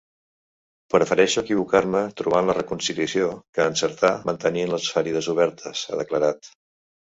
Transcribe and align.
Prefereixo 0.93 1.43
equivocar-me 1.43 2.01
trobant 2.21 2.49
la 2.51 2.55
reconciliació, 2.59 3.27
que 3.59 3.69
encertar 3.73 4.11
mantenint 4.31 4.73
les 4.73 4.89
ferides 4.97 5.31
obertes, 5.35 5.85
ha 5.93 6.01
declarat. 6.03 6.53